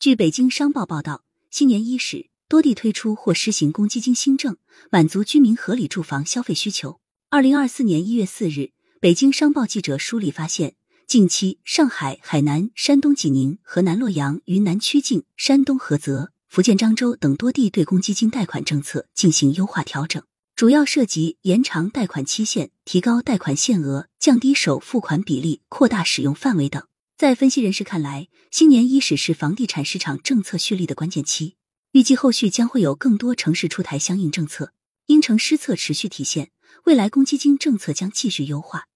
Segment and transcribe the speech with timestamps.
[0.00, 4.56] 据北京商报报道，新年伊始，多地推出或施行公积金新政，
[4.90, 7.00] 满足居民合理住房消费需求。
[7.28, 10.72] 二零二四年一月四日，北京商报记者梳理发现，
[11.06, 20.22] 近期上海、海南、山东济宁、河南洛阳、云南曲靖、山东菏泽、福建漳州等多地对公积金贷款政策进行优化调整，
[20.56, 26.82] 主要涉及延长贷款期限、提高贷款限额、降低首付款比例、扩大使用范围等。
[27.20, 31.54] 在分析人士看来，新年伊始是房地产市场政策蓄力的关键期，
[31.92, 34.72] 预计后续将会有更多城市出台相应政策，
[35.04, 36.50] 因城施策持续体现。
[36.86, 38.86] 未来公积金政策将继续优化。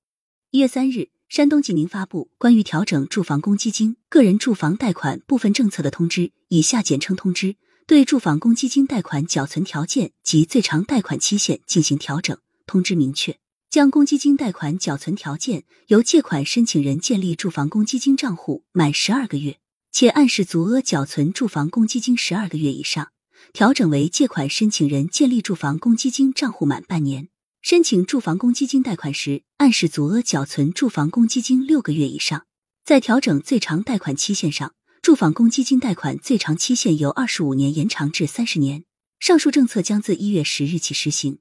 [0.53, 7.57] 一月三日，山东济宁发布关于调整住房公积金个人住房贷款部分政策的通知（以下简称通知），
[7.87, 12.39] 对住房公积金贷款缴存条件及最长贷款期限进行调整。
[12.65, 13.39] 通知明确，
[13.75, 19.59] 将公积金贷款缴存条件由借款申请人建立住房公积金账户满十二个月，
[19.91, 23.09] 且按时足额缴存住房公积金十二个月以上，
[23.53, 27.31] 调整为借款申请人建立住房公积金账户满半年。
[27.63, 32.47] 申请住房公积金贷款时，按时足额缴存住房公积金六个月以上。
[32.85, 34.73] 在调整最长贷款期限上，
[35.03, 38.85] 住房公积金贷款最长期限由二十五年延长至三十年。
[39.19, 41.41] 上述政策将自一月十日起实行。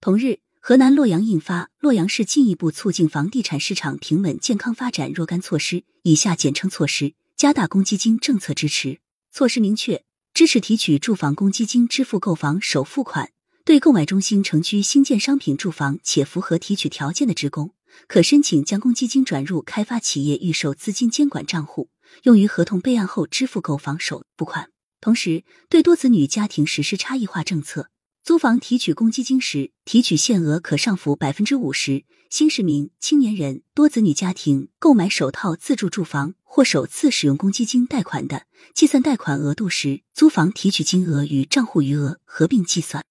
[0.00, 7.06] 同日，河南洛阳印发《洛阳市进一步促进房地产市场平稳健康发展若干措施（以下简称措施）》，
[7.36, 9.00] 加大公积金政策支持。
[9.32, 13.30] 措施明确，支持提取住房公积金支付购房首付款。
[13.64, 17.72] 对购买中心城区新建商品住房且符合提取条件的职工，
[18.06, 21.88] 可申请将公积金转入开发企业预售资金监管账户，
[22.24, 24.70] 用于合同备案后支付购房首付款。
[25.00, 27.88] 同时，对多子女家庭实施差异化政策，
[28.22, 32.04] 租房提取公积金时，提取限额可上浮百分之五十。
[32.28, 38.42] 新市民、青年人、多子女家庭购买首套自住住房或首次使用公积金贷款的，
[38.74, 43.02] 计算贷款额度时，租房提取金额与账户余额合并计算。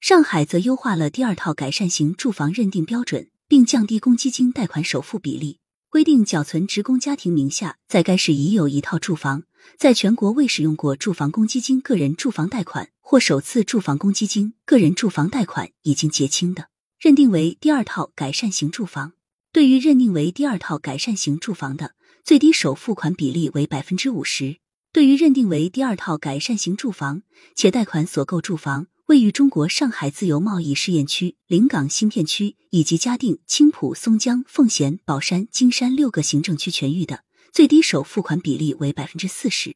[0.00, 9.44] 上海则优化了第二套改善型住房认定标准，并降低公积金贷款首付比例，规定缴存职工家庭名下在该市已有一套住房，
[9.78, 19.12] 在全国未使用过住房公积金个人住房贷款或首次住房公积金个人住房贷款已经结清的，认定为第二套改善型住房。
[19.52, 21.92] 对于认定为第二套改善型住房的，
[22.24, 24.58] 最低首付款比例为百分之五十。
[24.92, 27.22] 对于认定为第二套改善型住房
[27.54, 28.86] 且贷款所购住房。
[29.06, 37.20] 位于中国上海自由贸易试验区、临港新片区以及嘉定、青浦、松江、奉贤、宝山、金山六个行政区全域的
[37.52, 39.74] 最低首付款比例为百分之四十。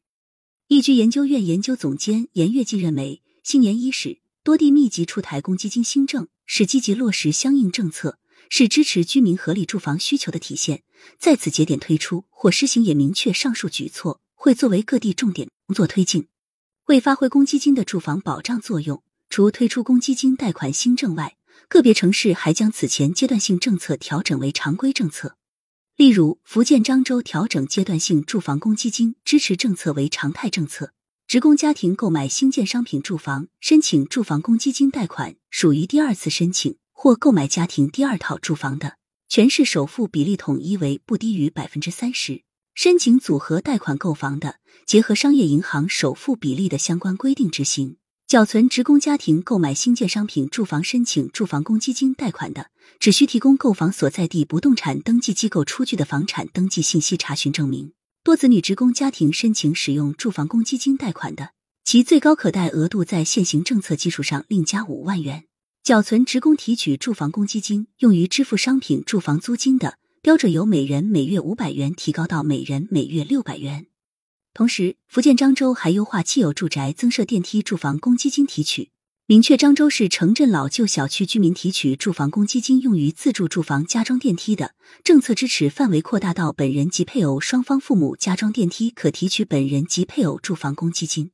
[0.67, 8.17] 易居研究院研究总监严跃进认为，新年伊始，多地密集出台公积金新政，是积极落实相应政策，
[8.49, 10.83] 是支持居民合理住房需求的体现。
[11.19, 16.27] 在此节点推出或施行，也明确上述举措会作为各地重点工作推进。
[16.87, 19.03] 为发挥公积金的住房保障作用。
[19.29, 21.35] 除推出公积金贷款新政外，
[21.67, 25.37] 个别城市还将此前阶段性政策调整为常规政策。
[25.95, 30.91] 例如，福建漳州调整阶段性住房公积金支持政策为常态政策。
[31.27, 38.97] 职工家庭购买新建商品住房申请住房公积金贷款，属于第二次申请或购买家庭第二套住房的，
[39.29, 42.41] 全市首付比例统一为不低于百分之三十。
[42.73, 44.55] 申请组合贷款购房的，
[44.87, 47.97] 结合商业银行首付比例的相关规定执行。
[48.33, 57.93] 缴存职工家庭购买新建商品住房申请住房公积金贷款的，只需提供购房所在地不动产登记机构出具的房产登记信息查询证明。
[58.23, 61.51] 多子女职工家庭申请使用住房公积金贷款的，
[61.85, 65.43] 其最高可贷额度在现行政策基础上另加五万元。
[65.83, 73.85] 缴存职工提取住房公积金用于支付商品住房租金的标准由每人每月五百元提高到每人每月六百元。
[74.53, 78.91] 同时，福建漳州还优化既有住宅增设电梯住房公积金提取，
[79.25, 91.31] 明确漳州市城镇老旧小区居民提取住房公积金用于自住住房加装电梯的政策支持范围扩大到本人及配偶双方父母加装电梯可提取本人及配偶住房公积金。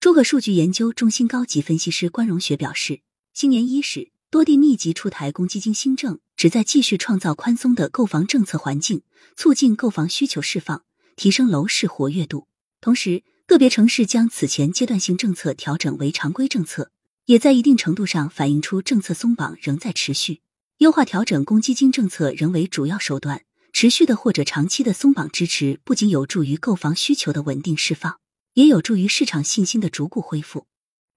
[0.00, 2.98] 诸葛数据研究中心高级分析师关荣学表示，
[3.32, 9.02] 新年伊始，多地密集出台公积金新政，旨在继续创造宽松的购房政策环境，
[9.36, 10.82] 促进购房需求释放，
[11.14, 12.48] 提升楼市活跃度。
[12.86, 16.92] 同时，个别城市将此前阶段性政策调整为常规政策，
[17.24, 20.40] 也在一定程度上反映出政策松绑仍在持续。
[20.78, 23.42] 优化调整公积金政策仍为主要手段，
[23.72, 28.20] 持续的或者长期的松绑支持，不仅有助于购房需求的稳定释放，
[28.54, 30.68] 也有助于市场信心的逐步恢复。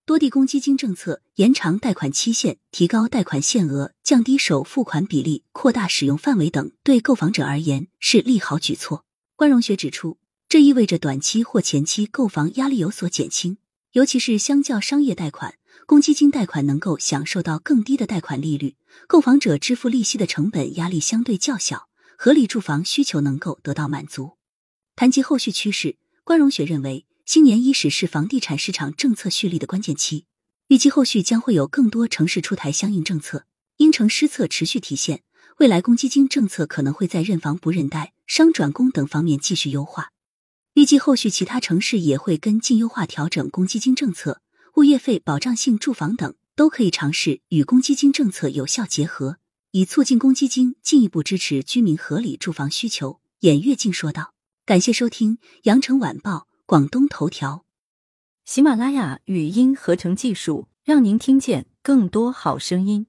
[0.07, 9.05] 多地公积金政策延长贷款期限、提高贷款限额、降低首付款比例、扩大使用范围等，对购房者而言是利好举措。
[9.35, 10.17] 关荣学指出。
[10.49, 13.57] 这意味着短期或前期购房压力有所减轻，
[13.91, 15.53] 尤其是相较商业贷款，
[15.85, 18.75] 公积金贷款能够享受到更低的贷款利率，
[19.05, 21.87] 购房者支付利息的成本压力相对较小，
[22.17, 24.37] 合理住房需求能够得到满足。
[24.95, 30.25] 谈及后续趋势，关荣雪认为，新年伊始是房地产市场政策蓄力的关键期，
[30.69, 33.45] 预计后续将会有更多城市出台相应政策，
[33.77, 35.21] 因城施策持续体现，
[35.59, 40.11] 未来公积金政策可能会在认房不认贷、商转公等方面继续优化。
[40.79, 44.39] 预计后续其他城市也会跟进优化调整公积金政策，
[44.75, 49.39] 物业费保障性住房等都可以尝试与公积金政策有效结合，
[49.71, 53.19] 以促进公积金进一步支持居民合理住房需求。
[53.41, 54.33] 演跃进说道
[54.65, 57.65] ：“感谢收听羊城晚报广东头条，
[58.45, 63.07] 喜马拉雅语音合成技术，让您听见更多好声音。”